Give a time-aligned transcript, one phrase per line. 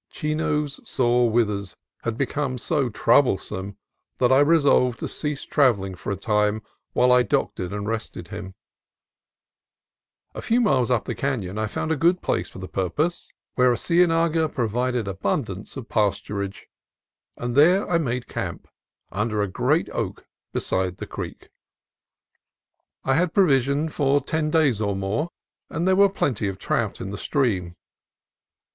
[0.09, 3.77] Chino's sore withers had become so troublesome
[4.17, 8.55] that I resolved to cease travelling for a time while I doctored and rested him.
[10.33, 13.71] A few miles up the canon I found a good place for the purpose, where
[13.71, 16.63] a cienaga provided abundance of pasturage,
[17.37, 18.67] and there I made camp,
[19.11, 21.51] under a great oak beside the creek.
[23.03, 25.29] I had provisions for ten days or more,
[25.69, 27.75] and there were plenty of trout in the stream.